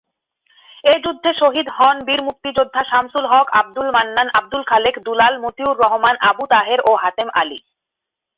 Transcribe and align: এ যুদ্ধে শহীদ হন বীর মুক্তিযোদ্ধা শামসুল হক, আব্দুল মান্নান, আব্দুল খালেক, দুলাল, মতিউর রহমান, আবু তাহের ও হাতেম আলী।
এ 0.83 0.93
যুদ্ধে 1.03 1.31
শহীদ 1.33 1.67
হন 1.77 1.95
বীর 2.07 2.21
মুক্তিযোদ্ধা 2.27 2.81
শামসুল 2.83 3.25
হক, 3.31 3.47
আব্দুল 3.53 3.87
মান্নান, 3.95 4.27
আব্দুল 4.39 4.63
খালেক, 4.63 4.95
দুলাল, 5.05 5.33
মতিউর 5.43 5.75
রহমান, 5.83 6.15
আবু 6.29 6.43
তাহের 6.51 6.79
ও 6.89 6.91
হাতেম 7.03 7.29
আলী। 7.41 7.59